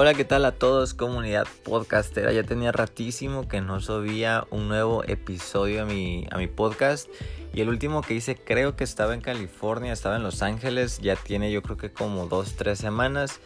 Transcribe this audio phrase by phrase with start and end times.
[0.00, 2.32] Hola, ¿qué tal a todos, comunidad podcastera?
[2.32, 7.08] Ya tenía ratísimo que no subía un nuevo episodio a mi, a mi podcast.
[7.52, 11.16] Y el último que hice creo que estaba en California, estaba en Los Ángeles, ya
[11.16, 13.40] tiene yo creo que como dos, tres semanas.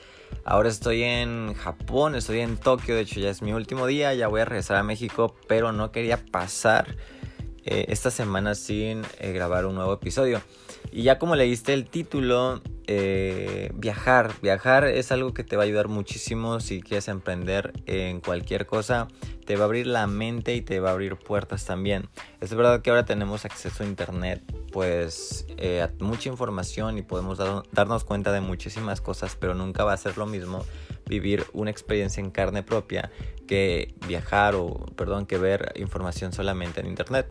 [0.45, 4.29] Ahora estoy en Japón, estoy en Tokio, de hecho ya es mi último día, ya
[4.29, 6.99] voy a regresar a México, pero no quería pasar
[7.65, 10.43] eh, esta semana sin eh, grabar un nuevo episodio.
[10.91, 12.61] Y ya como leíste el título,
[12.95, 14.33] eh, viajar.
[14.43, 19.09] Viajar es algo que te va a ayudar muchísimo si quieres emprender en cualquier cosa.
[19.47, 22.09] Te va a abrir la mente y te va a abrir puertas también.
[22.41, 24.43] Es verdad que ahora tenemos acceso a internet,
[24.73, 25.47] pues
[25.81, 27.39] a mucha información y podemos
[27.73, 30.65] darnos cuenta de muchísimas cosas, pero nunca va a ser lo mismo
[31.07, 33.11] vivir una experiencia en carne propia
[34.07, 37.27] viajar o, perdón, que ver información solamente en internet.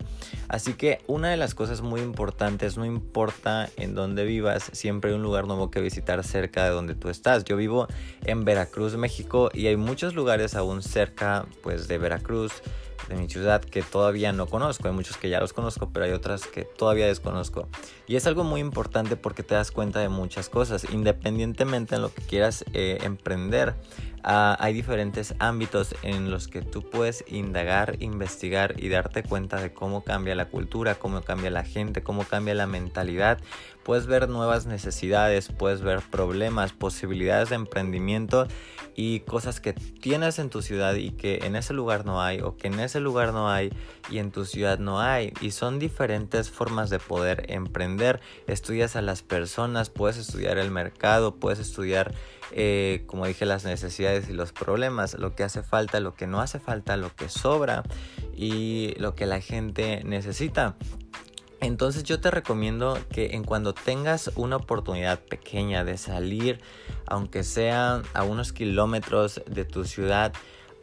[0.48, 5.16] Así que una de las cosas muy importantes, no importa en dónde vivas, siempre hay
[5.16, 7.44] un lugar nuevo que visitar cerca de donde tú estás.
[7.44, 7.88] Yo vivo
[8.26, 12.62] en Veracruz, México, y hay muchos lugares aún cerca, pues, de Veracruz
[13.10, 14.88] de mi ciudad que todavía no conozco.
[14.88, 17.68] Hay muchos que ya los conozco, pero hay otras que todavía desconozco.
[18.08, 22.14] Y es algo muy importante porque te das cuenta de muchas cosas, independientemente en lo
[22.14, 23.76] que quieras eh, emprender.
[24.24, 29.74] Ah, hay diferentes ámbitos en los que tú puedes indagar, investigar y darte cuenta de
[29.74, 33.40] cómo cambia la cultura, cómo cambia la gente, cómo cambia la mentalidad.
[33.84, 38.48] Puedes ver nuevas necesidades, puedes ver problemas, posibilidades de emprendimiento
[38.96, 42.58] y cosas que tienes en tu ciudad y que en ese lugar no hay o
[42.58, 43.74] que en ese lugar no hay
[44.12, 45.34] y en tu ciudad no hay.
[45.42, 48.22] Y son diferentes formas de poder emprender.
[48.46, 52.14] Estudias a las personas, puedes estudiar el mercado, puedes estudiar
[52.54, 56.42] eh, como dije, las necesidades y los problemas, lo que hace falta, lo que no
[56.42, 57.84] hace falta, lo que sobra
[58.36, 60.76] y lo que la gente necesita.
[61.62, 66.60] Entonces yo te recomiendo que en cuando tengas una oportunidad pequeña de salir,
[67.06, 70.34] aunque sea a unos kilómetros de tu ciudad,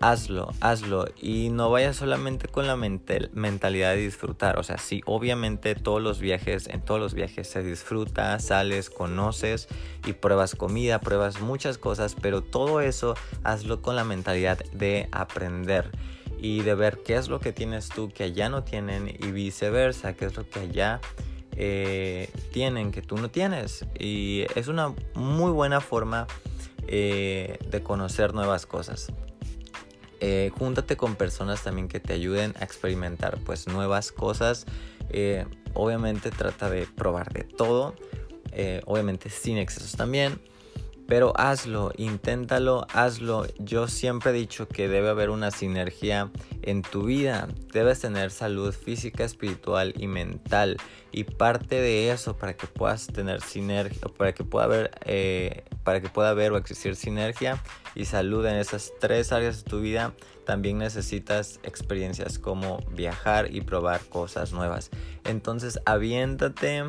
[0.01, 4.59] hazlo, hazlo y no vayas solamente con la mentalidad de disfrutar.
[4.59, 9.69] O sea, sí, obviamente todos los viajes, en todos los viajes se disfruta, sales, conoces
[10.07, 13.15] y pruebas comida, pruebas muchas cosas, pero todo eso
[13.45, 15.91] hazlo con la mentalidad de aprender
[16.41, 20.15] y de ver qué es lo que tienes tú que allá no tienen y viceversa,
[20.15, 21.01] qué es lo que allá
[21.57, 23.85] eh, tienen que tú no tienes.
[23.99, 26.29] Y es una muy buena forma
[26.87, 29.13] eh, de conocer nuevas cosas.
[30.21, 34.67] Eh, júntate con personas también que te ayuden a experimentar pues nuevas cosas.
[35.11, 37.95] Eh, obviamente trata de probar de todo.
[38.53, 40.41] Eh, obviamente sin excesos también.
[41.09, 43.47] Pero hazlo, inténtalo, hazlo.
[43.59, 46.31] Yo siempre he dicho que debe haber una sinergia
[46.61, 47.49] en tu vida.
[47.73, 50.77] Debes tener salud física, espiritual y mental.
[51.11, 56.03] Y parte de eso para que puedas tener sinergia, para que pueda haber, eh, para
[56.03, 57.59] que pueda haber o existir sinergia
[57.95, 60.13] y salud en esas tres áreas de tu vida,
[60.45, 64.91] también necesitas experiencias como viajar y probar cosas nuevas.
[65.25, 66.85] Entonces, aviéntate,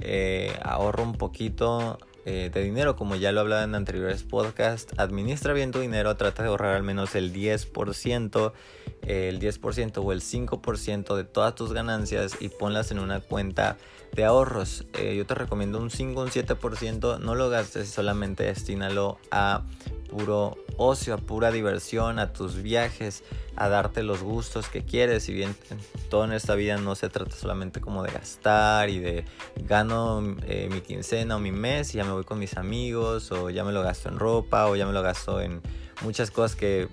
[0.00, 5.52] eh, ahorra un poquito eh, de dinero, como ya lo hablaba en anteriores podcasts, administra
[5.52, 8.52] bien tu dinero, trata de ahorrar al menos el 10%,
[9.06, 13.76] el 10% o el 5% de todas tus ganancias y ponlas en una cuenta
[14.12, 14.86] de ahorros.
[14.94, 19.64] Eh, yo te recomiendo un 5, un 7%, no lo gastes, solamente destínalo a
[20.08, 23.22] puro ocio, a pura diversión, a tus viajes,
[23.56, 25.24] a darte los gustos que quieres.
[25.24, 25.54] Si bien
[26.08, 29.24] todo en esta vida no se trata solamente como de gastar y de
[29.56, 33.50] gano eh, mi quincena o mi mes y ya me voy con mis amigos o
[33.50, 35.60] ya me lo gasto en ropa o ya me lo gasto en
[36.02, 36.88] muchas cosas que,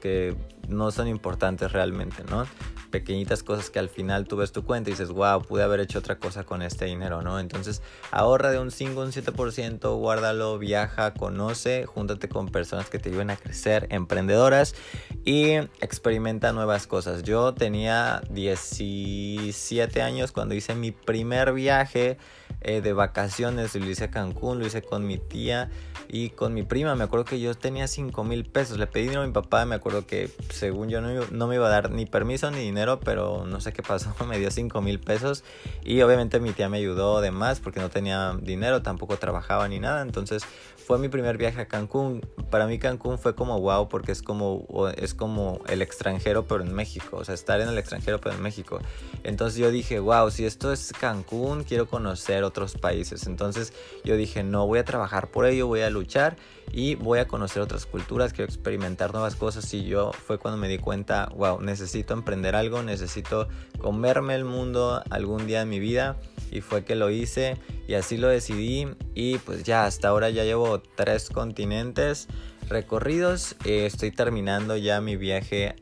[0.00, 0.36] que
[0.68, 2.46] no son importantes realmente, ¿no?
[2.94, 5.98] Pequeñitas cosas que al final tú ves tu cuenta y dices, wow, pude haber hecho
[5.98, 7.40] otra cosa con este dinero, ¿no?
[7.40, 7.82] Entonces
[8.12, 13.30] ahorra de un 5 un 7%, guárdalo, viaja, conoce, júntate con personas que te ayuden
[13.30, 14.76] a crecer, emprendedoras
[15.24, 17.24] y experimenta nuevas cosas.
[17.24, 22.16] Yo tenía 17 años cuando hice mi primer viaje
[22.64, 25.70] eh, de vacaciones, lo hice a Cancún, lo hice con mi tía
[26.08, 26.94] y con mi prima.
[26.94, 28.78] Me acuerdo que yo tenía 5 mil pesos.
[28.78, 29.64] Le pedí dinero a mi papá.
[29.66, 33.44] Me acuerdo que según yo no, me iba a dar ni permiso ni dinero, pero
[33.46, 34.14] no sé qué pasó.
[34.28, 35.44] Me dio 5 mil pesos.
[35.84, 39.78] Y obviamente mi tía me ayudó de más porque no tenía dinero, tampoco trabajaba ni
[39.78, 40.02] nada.
[40.02, 40.44] Entonces
[40.76, 42.20] fue mi primer viaje a Cancún.
[42.50, 46.72] Para mí Cancún fue como wow porque es como, es como el extranjero pero en
[46.72, 47.18] México.
[47.18, 48.80] O sea, estar en el extranjero pero en México.
[49.22, 53.26] Entonces yo dije, wow, si esto es Cancún, quiero conocer otros países.
[53.26, 53.72] Entonces
[54.04, 56.36] yo dije, no, voy a trabajar por ello, voy a luchar
[56.72, 59.72] y voy a conocer otras culturas, quiero experimentar nuevas cosas.
[59.74, 63.48] Y yo fue cuando me di cuenta, wow, necesito emprender algo, necesito
[63.78, 66.16] comerme el mundo algún día en mi vida
[66.52, 67.58] y fue que lo hice
[67.88, 72.28] y así lo decidí y pues ya hasta ahora ya llevo tres continentes
[72.68, 73.56] recorridos.
[73.64, 75.74] Eh, estoy terminando ya mi viaje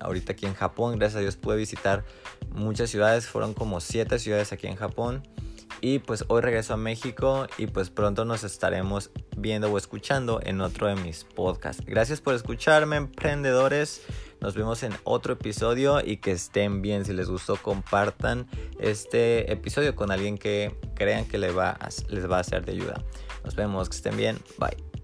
[0.00, 0.98] ahorita aquí en Japón.
[0.98, 2.04] Gracias a Dios pude visitar
[2.50, 3.26] muchas ciudades.
[3.26, 5.22] Fueron como siete ciudades aquí en Japón.
[5.80, 10.60] Y pues hoy regreso a México y pues pronto nos estaremos viendo o escuchando en
[10.60, 11.84] otro de mis podcasts.
[11.84, 14.02] Gracias por escucharme, emprendedores.
[14.40, 17.04] Nos vemos en otro episodio y que estén bien.
[17.04, 22.30] Si les gustó, compartan este episodio con alguien que crean que les va a, les
[22.30, 23.04] va a ser de ayuda.
[23.44, 24.38] Nos vemos, que estén bien.
[24.58, 24.95] Bye.